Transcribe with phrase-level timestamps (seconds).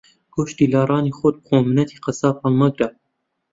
[0.33, 2.87] گۆشتی لاڕانی خۆت بخۆ مننەتی قەساب ھەڵمەگرە